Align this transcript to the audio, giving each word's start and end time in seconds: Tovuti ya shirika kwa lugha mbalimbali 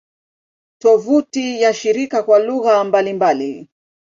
Tovuti 0.79 1.61
ya 1.61 1.73
shirika 1.73 2.23
kwa 2.23 2.39
lugha 2.39 2.83
mbalimbali 2.83 3.69